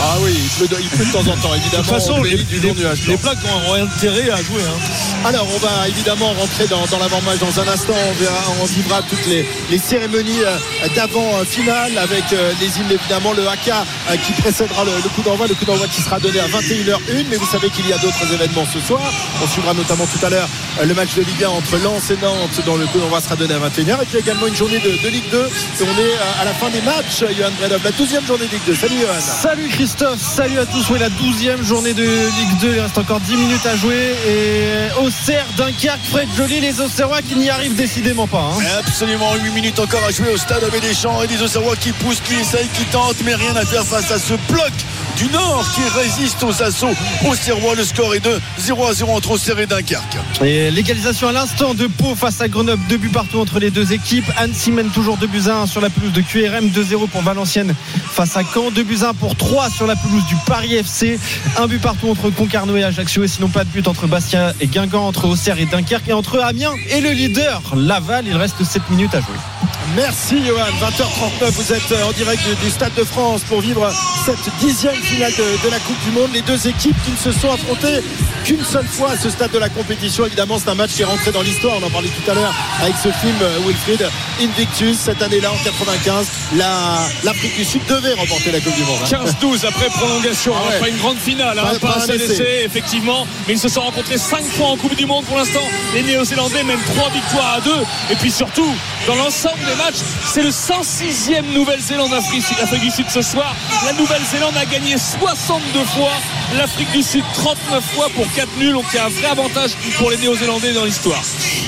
Ah 0.00 0.16
oui, 0.20 0.30
il 0.36 0.48
pleut, 0.50 0.76
de- 0.76 0.82
il 0.82 0.88
pleut 0.90 1.04
de 1.06 1.10
temps 1.12 1.20
en 1.20 1.36
temps, 1.36 1.54
évidemment. 1.54 1.82
De 1.82 1.88
toute 1.88 1.98
façon, 1.98 2.22
les, 2.22 2.36
du 2.44 2.60
les, 2.60 2.72
nuage 2.74 3.00
les. 3.08 3.16
Blacks 3.16 3.38
ont, 3.44 3.70
ont 3.72 3.74
intérêt 3.82 4.30
à 4.30 4.36
jouer. 4.36 4.62
hein. 4.62 5.26
Alors, 5.26 5.46
on 5.54 5.58
va 5.58 5.88
évidemment 5.88 6.32
rentrer 6.34 6.66
dans, 6.68 6.84
dans 6.86 6.98
l'avant-match 6.98 7.38
dans 7.38 7.60
un 7.60 7.68
instant. 7.68 7.94
On, 8.10 8.20
verra, 8.22 8.44
on 8.62 8.66
vivra 8.66 9.02
toutes 9.02 9.26
les, 9.26 9.48
les 9.70 9.78
cérémonies 9.78 10.42
euh, 10.44 10.88
d'avant-finale 10.94 11.96
avec 11.98 12.24
euh, 12.32 12.52
les 12.60 12.66
hymnes, 12.78 12.92
évidemment, 12.92 13.32
le 13.32 13.46
haka 13.48 13.84
qui 14.24 14.32
précédera 14.32 14.84
le, 14.84 14.92
le 15.02 15.08
coup 15.10 15.22
d'envoi. 15.22 15.46
Le 15.46 15.54
coup 15.54 15.64
d'envoi 15.64 15.86
qui 15.88 16.02
sera 16.02 16.20
donné 16.20 16.38
à 16.40 16.46
21h01. 16.46 17.26
Mais 17.30 17.36
vous 17.36 17.46
savez 17.46 17.70
qu'il 17.70 17.88
y 17.88 17.92
a 17.92 17.98
d'autres 17.98 18.32
événements 18.32 18.66
ce 18.72 18.80
soir. 18.80 19.00
On 19.42 19.46
suivra 19.48 19.74
notamment 19.78 20.04
tout 20.06 20.24
à 20.26 20.28
l'heure 20.30 20.48
euh, 20.80 20.84
le 20.84 20.94
match 20.94 21.14
de 21.14 21.22
Ligue 21.22 21.44
1 21.44 21.48
entre 21.48 21.76
Lens 21.78 22.10
et 22.10 22.16
Nantes, 22.22 22.60
dont 22.66 22.76
le 22.76 22.86
coup 22.86 22.98
d'envoi 22.98 23.20
sera 23.20 23.36
donné 23.36 23.54
à 23.54 23.58
21h. 23.58 24.02
Et 24.02 24.06
puis 24.06 24.18
également 24.18 24.46
une 24.46 24.54
journée 24.56 24.78
de, 24.80 24.90
de 25.02 25.08
Ligue 25.08 25.30
2. 25.30 25.38
Et 25.38 25.82
on 25.82 25.84
est 25.84 26.02
euh, 26.12 26.40
à 26.42 26.44
la 26.44 26.52
fin 26.54 26.68
des 26.70 26.80
matchs, 26.82 27.20
Johan 27.36 27.50
Bredov, 27.60 27.80
la 27.84 27.90
12e 27.90 28.26
journée 28.26 28.46
de 28.46 28.52
Ligue 28.52 28.66
2. 28.66 28.74
Salut, 28.74 29.00
Johan. 29.00 29.20
Salut 29.20 29.68
Christophe, 29.68 30.20
salut 30.20 30.58
à 30.58 30.66
tous. 30.66 30.90
Oui, 30.90 30.98
la 30.98 31.08
12e 31.10 31.62
journée 31.64 31.94
de 31.94 32.02
Ligue 32.02 32.58
2. 32.60 32.74
Il 32.76 32.80
reste 32.80 32.98
encore 32.98 33.20
10 33.20 33.36
minutes 33.36 33.66
à 33.66 33.76
jouer. 33.76 34.14
Et 34.26 35.00
Auxerre, 35.00 35.46
Dunkerque, 35.56 36.00
Fred 36.10 36.28
Joly, 36.36 36.60
les 36.60 36.80
Auxerrois 36.80 37.22
qui 37.22 37.36
n'y 37.36 37.48
arrivent 37.50 37.74
décidément 37.76 38.26
pas. 38.26 38.50
hein. 38.58 38.62
Absolument 38.78 39.34
8 39.34 39.50
minutes 39.52 39.78
encore 39.78 40.02
à 40.04 40.10
jouer 40.10 40.28
au 40.32 40.36
stade 40.36 40.64
Abbé 40.64 40.80
Deschamps 40.80 41.22
et 41.22 41.26
des 41.26 41.40
Auxerrois 41.42 41.76
qui 41.76 41.92
poussent, 41.92 42.20
qui 42.20 42.34
essayent, 42.34 42.68
qui 42.74 42.84
tentent, 42.86 43.22
mais 43.24 43.34
rien 43.34 43.54
à 43.56 43.64
faire 43.64 43.84
face 43.84 44.10
à 44.10 44.18
ce 44.18 44.34
bloc 44.50 44.72
du 45.18 45.26
Nord 45.30 45.66
qui 45.74 45.80
résiste 45.98 46.44
aux 46.44 46.62
assauts 46.62 46.94
Auxerrois. 47.28 47.74
Le 47.74 47.84
score 47.84 48.14
est 48.14 48.20
de 48.20 48.40
0 48.58 48.86
à 48.86 48.94
0 48.94 49.12
entre 49.12 49.32
Auxerre 49.32 49.58
et 49.58 49.66
Dunkerque. 49.66 50.16
Et 50.42 50.70
l'égalisation 50.70 51.28
à 51.28 51.32
l'instant 51.32 51.74
de 51.74 51.88
Pau 51.88 52.14
face 52.14 52.40
à 52.40 52.46
Grenoble, 52.46 52.82
deux 52.88 52.98
buts 52.98 53.08
partout 53.08 53.38
entre 53.38 53.58
les 53.58 53.70
deux 53.70 53.92
équipes. 53.92 54.30
Annecy 54.36 54.70
mène 54.70 54.90
toujours 54.90 55.16
2 55.16 55.26
buts 55.26 55.48
à 55.48 55.62
1 55.62 55.66
sur 55.66 55.80
la 55.80 55.90
pelouse 55.90 56.12
de 56.12 56.20
QRM, 56.20 56.68
2-0 56.68 57.08
pour 57.08 57.22
Valenciennes 57.22 57.74
face 58.12 58.36
à 58.36 58.42
Caen, 58.44 58.70
2 58.70 58.82
buts 58.84 58.98
à 59.02 59.08
1 59.08 59.14
pour 59.14 59.34
3 59.34 59.70
sur 59.70 59.88
la 59.88 59.96
pelouse 59.96 60.24
du 60.26 60.36
Paris 60.46 60.76
FC, 60.76 61.18
un 61.56 61.66
but 61.66 61.80
partout 61.80 62.08
entre 62.08 62.30
Concarneau 62.30 62.76
et 62.76 62.84
Ajaccio 62.84 63.24
et 63.24 63.28
sinon 63.28 63.48
pas 63.48 63.64
de 63.64 63.70
but 63.70 63.88
entre 63.88 64.06
Bastia 64.06 64.52
et 64.60 64.68
Guingamp, 64.68 65.06
entre 65.06 65.26
Auxerre 65.26 65.58
et 65.58 65.66
Dunkerque 65.66 66.08
et 66.08 66.12
entre 66.12 66.38
Amiens 66.40 66.74
et 66.90 67.00
le 67.00 67.10
leader 67.10 67.60
Laval. 67.76 68.26
Il 68.28 68.36
reste 68.36 68.62
7 68.62 68.88
minutes 68.90 69.14
à 69.14 69.20
jouer. 69.20 69.67
Merci 69.96 70.44
Johan, 70.44 70.66
20h39, 70.80 71.50
vous 71.52 71.72
êtes 71.72 71.92
euh, 71.92 72.04
en 72.04 72.12
direct 72.12 72.42
du, 72.46 72.54
du 72.56 72.70
Stade 72.70 72.92
de 72.94 73.04
France 73.04 73.40
pour 73.48 73.60
vivre 73.62 73.90
cette 74.26 74.54
dixième 74.60 74.94
finale 74.94 75.32
de, 75.32 75.64
de 75.66 75.70
la 75.70 75.78
Coupe 75.80 75.98
du 76.04 76.10
Monde. 76.10 76.30
Les 76.34 76.42
deux 76.42 76.68
équipes 76.68 76.96
qui 77.04 77.10
ne 77.12 77.16
se 77.16 77.32
sont 77.32 77.50
affrontées 77.50 78.02
qu'une 78.44 78.62
seule 78.64 78.86
fois 78.86 79.12
à 79.12 79.16
ce 79.16 79.30
stade 79.30 79.50
de 79.50 79.58
la 79.58 79.68
compétition. 79.70 80.26
Évidemment, 80.26 80.58
c'est 80.62 80.68
un 80.68 80.74
match 80.74 80.90
qui 80.92 81.02
est 81.02 81.06
rentré 81.06 81.32
dans 81.32 81.40
l'histoire. 81.42 81.78
On 81.82 81.86
en 81.86 81.90
parlait 81.90 82.10
tout 82.10 82.30
à 82.30 82.34
l'heure 82.34 82.54
avec 82.82 82.94
ce 83.02 83.08
film 83.08 83.34
euh, 83.40 83.58
Wilfried 83.66 84.06
Invictus. 84.42 84.98
Cette 84.98 85.22
année-là, 85.22 85.50
en 85.52 85.56
95, 85.64 86.26
la- 86.56 87.08
l'Afrique 87.24 87.56
du 87.56 87.64
Sud 87.64 87.82
devait 87.86 88.12
remporter 88.14 88.52
la 88.52 88.60
Coupe 88.60 88.76
du 88.76 88.84
Monde. 88.84 88.98
hein. 89.04 89.24
15-12 89.42 89.66
après 89.66 89.86
prolongation, 89.88 90.52
Ah 90.56 90.68
ouais. 90.68 90.74
après 90.76 90.90
une 90.90 90.98
grande 90.98 91.18
finale, 91.18 91.58
hein, 91.58 91.62
Pas- 91.80 91.88
pas, 91.88 91.94
pas 91.94 92.04
un 92.04 92.14
essai. 92.14 92.62
effectivement, 92.64 93.26
mais 93.48 93.54
ils 93.54 93.58
se 93.60 93.68
sont 93.68 93.80
rencontrés 93.80 94.18
5 94.18 94.44
fois 94.44 94.68
en 94.68 94.76
Coupe 94.76 94.94
du 94.96 95.06
Monde 95.06 95.24
pour 95.24 95.38
l'instant. 95.38 95.62
Les 95.94 96.02
Néo-Zélandais 96.02 96.62
mènent 96.62 96.78
3 96.94 97.10
victoires 97.10 97.54
à 97.56 97.60
2 97.62 97.70
et 98.10 98.14
puis 98.16 98.30
surtout, 98.30 98.70
dans 99.06 99.14
l'ensemble 99.16 99.58
des 99.64 99.77
c'est 100.26 100.42
le 100.42 100.50
106e 100.50 101.52
Nouvelle-Zélande-Afrique 101.54 102.44
Afrique 102.62 102.82
du 102.82 102.90
Sud 102.90 103.06
ce 103.10 103.22
soir. 103.22 103.54
La 103.86 103.92
Nouvelle-Zélande 103.92 104.56
a 104.56 104.64
gagné 104.66 104.96
62 104.98 105.84
fois, 105.84 106.12
l'Afrique 106.56 106.90
du 106.92 107.02
Sud 107.02 107.24
39 107.34 107.84
fois 107.94 108.08
pour 108.14 108.30
4 108.32 108.48
nuls, 108.58 108.72
donc 108.72 108.84
il 108.92 108.96
y 108.96 108.98
a 108.98 109.06
un 109.06 109.08
vrai 109.08 109.26
avantage 109.28 109.70
pour 109.98 110.10
les 110.10 110.16
Néo-Zélandais 110.18 110.72
dans 110.72 110.84
l'histoire. 110.84 111.22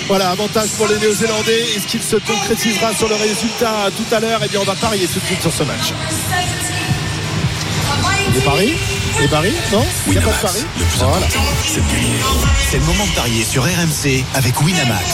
Voilà, 0.08 0.30
avantage 0.30 0.68
pour 0.70 0.88
les 0.88 0.98
Néo-Zélandais. 0.98 1.60
Est-ce 1.76 1.86
qu'il 1.86 2.02
se 2.02 2.16
concrétisera 2.16 2.92
sur 2.94 3.08
le 3.08 3.14
résultat 3.14 3.88
tout 3.96 4.14
à 4.14 4.20
l'heure? 4.20 4.40
Eh 4.44 4.48
bien, 4.48 4.60
on 4.60 4.64
va 4.64 4.74
parier 4.74 5.06
tout 5.06 5.20
de 5.20 5.24
suite 5.26 5.40
sur 5.40 5.52
ce 5.52 5.62
match. 5.62 5.92
Les 8.34 8.40
paris? 8.40 8.72
Les 9.20 9.28
paris? 9.28 9.54
Non? 9.72 9.84
Il 10.06 10.12
n'y 10.12 10.18
a 10.18 10.20
pas 10.22 10.26
de 10.28 10.32
Winamax, 10.32 10.42
paris? 10.52 10.64
le 10.78 10.84
plus 10.84 10.98
Voilà. 10.98 11.16
important, 11.16 11.40
c'est 11.66 11.80
de 11.80 11.92
gagner. 11.92 12.18
C'est 12.70 12.78
le 12.78 12.84
moment 12.84 13.06
de 13.06 13.10
parier 13.12 13.44
sur 13.44 13.64
RMC 13.64 14.24
avec 14.34 14.60
Winamax. 14.60 15.04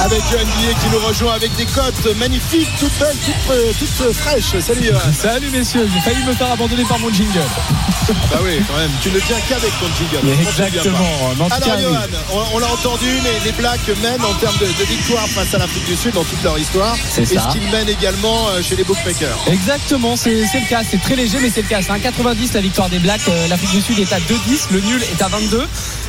Avec 0.00 0.20
Johan 0.30 0.44
Billet 0.58 0.74
qui 0.82 0.88
nous 0.90 0.98
rejoint 0.98 1.34
avec 1.34 1.54
des 1.56 1.66
cotes 1.66 2.06
magnifiques, 2.16 2.68
toutes 2.78 2.92
belles, 2.98 3.16
toutes, 3.24 3.50
euh, 3.54 3.72
toutes 3.78 4.12
fraîches. 4.12 4.58
Salut 4.60 4.84
Johan. 4.84 4.98
Salut 5.12 5.50
messieurs, 5.50 5.88
j'ai 5.92 6.00
failli 6.00 6.24
me 6.24 6.32
faire 6.34 6.50
abandonner 6.50 6.84
par 6.84 6.98
mon 6.98 7.12
jingle. 7.12 7.40
Bah 8.30 8.38
oui, 8.42 8.60
quand 8.68 8.76
même, 8.76 8.90
tu 9.00 9.10
ne 9.10 9.18
tiens 9.20 9.36
qu'avec 9.48 9.70
ton 9.80 9.86
jingle. 9.96 10.20
Mais 10.24 10.42
exactement. 10.42 10.98
Alors. 11.40 11.78
Johan, 11.80 12.00
on, 12.32 12.56
on 12.56 12.58
l'a 12.58 12.66
entendu, 12.72 13.06
les, 13.24 13.44
les 13.44 13.52
Blacks 13.52 13.86
mènent 14.02 14.22
en 14.24 14.34
termes 14.34 14.56
de, 14.58 14.66
de 14.66 14.84
victoire 14.86 15.26
face 15.28 15.54
à 15.54 15.58
l'Afrique 15.58 15.86
du 15.86 15.96
Sud 15.96 16.12
dans 16.12 16.24
toute 16.24 16.42
leur 16.42 16.58
histoire. 16.58 16.96
C'est 17.08 17.22
Et 17.22 17.26
ça. 17.26 17.48
ce 17.48 17.56
qu'ils 17.58 17.70
mènent 17.70 17.88
également 17.88 18.48
euh, 18.48 18.62
chez 18.62 18.76
les 18.76 18.84
bookmakers. 18.84 19.38
Exactement, 19.46 20.16
c'est 20.16 20.30
le 20.34 20.68
cas. 20.68 20.82
C'est 20.88 21.00
très 21.00 21.16
léger, 21.16 21.38
mais 21.40 21.50
c'est 21.50 21.62
le 21.62 21.68
cas. 21.68 21.80
C'est 21.82 21.90
un 21.92 21.98
90 21.98 22.52
la 22.52 22.60
victoire 22.60 22.90
des 22.90 22.98
Blacks. 22.98 23.22
Euh, 23.28 23.48
L'Afrique 23.48 23.70
du 23.70 23.80
Sud 23.80 23.98
est 23.98 24.12
à 24.12 24.18
2-10. 24.18 24.66
Le 24.72 24.80
nul 24.80 25.02
est 25.02 25.22
à 25.22 25.28
22. 25.28 25.66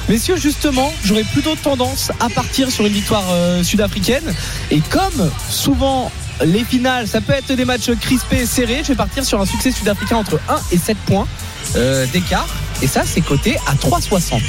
Messieurs, 0.07 0.37
justement, 0.37 0.93
j'aurais 1.03 1.23
plutôt 1.23 1.55
tendance 1.55 2.11
à 2.19 2.29
partir 2.29 2.69
sur 2.71 2.85
une 2.85 2.93
victoire 2.93 3.25
euh, 3.31 3.63
sud-africaine. 3.63 4.33
Et 4.69 4.79
comme 4.79 5.31
souvent 5.49 6.11
les 6.43 6.63
finales, 6.63 7.07
ça 7.07 7.21
peut 7.21 7.33
être 7.33 7.53
des 7.53 7.65
matchs 7.65 7.89
crispés 7.99 8.41
et 8.41 8.45
serrés, 8.45 8.81
je 8.83 8.89
vais 8.89 8.95
partir 8.95 9.25
sur 9.25 9.41
un 9.41 9.45
succès 9.45 9.71
sud-africain 9.71 10.17
entre 10.17 10.39
1 10.47 10.57
et 10.71 10.77
7 10.77 10.97
points 11.05 11.27
euh, 11.75 12.05
d'écart. 12.07 12.47
Et 12.83 12.87
ça, 12.87 13.03
c'est 13.05 13.21
coté 13.21 13.57
à 13.65 13.73
3,60. 13.73 14.41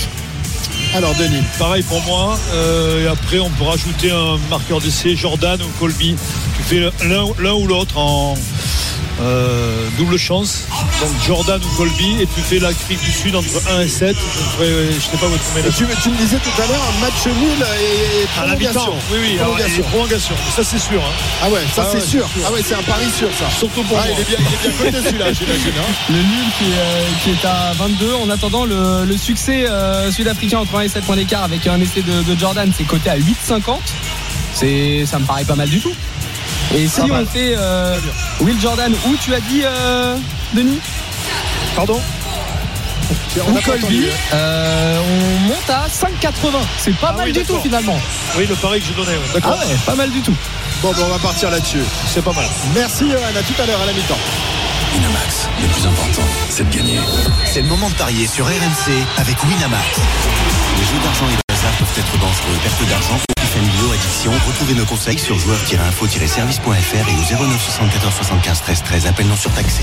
Alors 0.95 1.15
Denis, 1.15 1.43
Pareil 1.59 1.83
pour 1.83 2.03
moi. 2.03 2.39
Euh, 2.53 3.05
et 3.05 3.09
après, 3.09 3.39
on 3.39 3.51
peut 3.51 3.65
rajouter 3.65 4.11
un 4.11 4.39
marqueur 4.51 4.81
d'essai, 4.81 5.17
Jordan 5.17 5.61
ou 5.63 5.69
Colby. 5.79 6.17
Tu 6.57 6.63
fais 6.63 6.81
l'un 6.81 7.27
l'un 7.39 7.53
ou 7.55 7.67
l'autre 7.67 7.97
en 7.99 8.35
euh, 9.21 9.89
double 9.99 10.19
chance. 10.19 10.65
Donc 11.01 11.11
Jordan 11.27 11.61
ou 11.63 11.77
Colby. 11.77 12.21
Et 12.23 12.27
tu 12.27 12.41
fais 12.41 12.59
l'Afrique 12.59 13.01
du 13.03 13.11
Sud 13.13 13.35
entre 13.37 13.49
1 13.71 13.81
et 13.81 13.89
7. 13.89 14.17
Je 14.59 14.65
ne 14.95 15.01
sais 15.01 15.17
pas 15.19 15.27
votre 15.27 15.43
et 15.57 15.63
combien 15.63 15.71
tu, 15.95 16.03
tu 16.03 16.09
me 16.11 16.17
disais 16.17 16.37
tout 16.39 16.63
à 16.63 16.67
l'heure 16.67 16.83
un 16.97 17.01
match 17.01 17.27
nul 17.27 17.67
et, 17.81 18.23
et 18.23 18.25
à 18.25 18.43
prolongation. 18.43 18.95
Oui, 19.13 19.19
oui, 19.23 19.37
Prolongation. 19.37 19.79
et 19.79 19.83
prolongation. 19.89 20.35
Ça, 20.55 20.63
c'est 20.65 20.79
sûr. 20.79 21.01
hein. 21.01 21.13
Ah 21.43 21.49
ouais, 21.51 21.61
ça 21.75 21.83
Ah 21.85 21.89
c'est 21.93 21.99
ouais, 21.99 22.05
sûr. 22.05 22.29
c'est 22.35 22.41
sûr. 22.41 22.49
Ah 22.49 22.53
ouais, 22.53 22.61
c'est 22.67 22.75
un 22.75 22.83
pari 22.83 23.05
sûr 23.17 23.29
ça. 23.39 23.49
Surtout 23.59 23.83
pour 23.83 23.99
Ah, 23.99 24.07
moi. 24.07 24.15
il 24.17 24.21
est 24.21 24.29
bien, 24.29 24.39
il 24.39 24.55
est 24.55 24.71
bien 24.71 24.93
coté 24.93 25.09
celui-là, 25.09 25.33
j'imagine. 25.33 25.73
hein. 25.79 25.93
Le 26.11 26.17
nul 26.17 26.47
qui 26.59 26.65
est, 26.65 26.79
euh, 26.79 27.05
qui 27.23 27.31
est 27.31 27.45
à 27.47 27.73
22. 27.79 28.15
En 28.15 28.31
attendant, 28.31 28.65
le, 28.65 29.05
le 29.05 29.17
succès 29.17 29.67
euh, 29.69 30.11
sud-africain 30.13 30.59
entre 30.61 30.77
1 30.77 30.83
et 30.83 30.89
7 30.89 31.05
points 31.05 31.17
d'écart 31.17 31.45
avec 31.45 31.67
un 31.67 31.81
essai 31.81 32.03
de, 32.03 32.23
de 32.23 32.39
Jordan, 32.39 32.71
c'est 32.77 32.85
coté 32.85 33.11
à 33.11 33.17
8,50. 33.19 33.79
C'est, 34.55 35.05
ça 35.07 35.19
me 35.19 35.27
paraît 35.27 35.45
pas 35.45 35.55
mal 35.55 35.69
du 35.69 35.81
tout. 35.81 35.93
Et 36.75 36.89
si 36.89 36.97
Pas 37.01 37.05
on 37.05 37.09
mal. 37.09 37.27
fait 37.27 37.55
euh, 37.57 37.99
Will 38.41 38.61
Jordan, 38.61 38.93
où 39.07 39.17
tu 39.17 39.35
as 39.35 39.41
dit, 39.41 39.63
euh, 39.65 40.17
Denis 40.53 40.81
Pardon 41.75 42.01
On 43.47 43.55
Colby, 43.63 44.07
euh, 44.33 45.01
on 45.01 45.41
monte 45.49 45.71
à 45.71 45.87
5,80. 45.89 46.59
C'est 46.79 46.97
pas 46.97 47.09
Ah 47.11 47.17
mal 47.19 47.27
oui, 47.27 47.33
du 47.33 47.45
tout 47.45 47.61
finalement. 47.63 47.99
Oui, 48.37 48.47
le 48.49 48.55
pari 48.57 48.81
que 48.81 48.87
je 48.89 48.93
donnais. 48.95 49.17
ouais. 49.17 49.41
Ah 49.45 49.51
ouais, 49.51 49.77
pas 49.85 49.95
mal 49.95 50.11
du 50.11 50.21
tout. 50.21 50.35
Bon, 50.83 50.93
ben, 50.93 51.03
on 51.07 51.09
va 51.11 51.19
partir 51.19 51.51
là-dessus. 51.51 51.83
C'est 52.13 52.23
pas 52.25 52.33
mal. 52.33 52.47
Merci 52.75 53.11
Johan, 53.11 53.23
à 53.39 53.43
tout 53.43 53.63
à 53.63 53.67
l'heure 53.67 53.81
à 53.81 53.87
la 53.87 53.93
mi-temps. 53.93 54.19
Winamax, 54.95 55.49
le 55.61 55.69
plus 55.69 55.87
important, 55.87 56.23
c'est 56.49 56.69
de 56.71 56.75
gagner. 56.77 56.99
C'est 57.45 57.61
le 57.63 57.69
moment 57.69 57.89
de 57.91 57.95
parier 57.95 58.27
sur 58.27 58.47
RMC 58.47 58.93
avec 59.19 59.37
Winamax. 59.45 59.85
Les 60.79 60.85
jeux 60.85 61.03
d'argent 61.05 61.27
et 61.31 61.37
de 61.37 61.55
hasard 61.55 61.73
peuvent 61.79 61.99
être 61.99 62.19
dangereux. 62.19 62.59
Retrouvez 64.67 64.83
nos 64.83 64.91
conseils 64.91 65.19
sur 65.19 65.39
joueurs-info-service.fr 65.39 67.09
et 67.09 67.15
au 67.15 67.47
09 67.47 67.63
74 67.63 68.15
75 68.17 68.63
13 68.63 68.83
13. 68.83 69.07
Appel 69.07 69.29
non 69.29 69.37
surtaxé. 69.37 69.83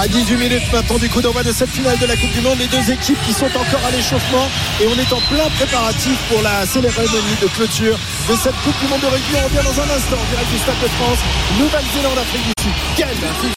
À 0.00 0.08
18 0.08 0.36
minutes 0.36 0.72
maintenant 0.72 0.96
du 0.96 1.10
coup 1.10 1.20
d'envoi 1.20 1.42
de 1.42 1.52
cette 1.52 1.68
finale 1.68 1.98
de 1.98 2.06
la 2.06 2.16
Coupe 2.16 2.32
du 2.32 2.40
Monde, 2.40 2.58
les 2.58 2.68
deux 2.68 2.90
équipes 2.90 3.20
qui 3.26 3.34
sont 3.34 3.52
encore 3.52 3.84
à 3.86 3.90
l'échauffement 3.90 4.48
et 4.80 4.86
on 4.86 4.96
est 4.96 5.12
en 5.12 5.20
plein 5.28 5.50
préparatif 5.60 6.16
pour 6.30 6.40
la 6.40 6.64
cérémonie 6.64 7.36
de 7.42 7.48
clôture 7.48 7.98
de 8.30 8.36
cette 8.36 8.56
Coupe 8.64 8.80
du 8.80 8.88
Monde 8.88 9.02
de 9.02 9.12
rugby. 9.12 9.36
On 9.36 9.44
revient 9.44 9.64
dans 9.68 9.76
un 9.76 9.90
instant 9.92 10.24
direct 10.32 10.50
du 10.52 10.58
Stade 10.58 10.80
de 10.80 10.88
France, 10.88 11.20
Nouvelle-Zélande, 11.58 12.16
Afrique 12.16 12.46
du 12.48 12.54
Sud. 12.64 12.72
Quelle 12.96 13.12